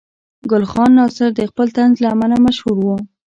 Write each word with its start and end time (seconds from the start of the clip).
ګل 0.49 0.63
خان 0.71 0.91
ناصر 0.97 1.29
د 1.35 1.41
خپل 1.49 1.67
طنز 1.75 1.97
له 2.03 2.09
امله 2.15 2.37
مشهور 2.45 2.77
و. 2.81 2.87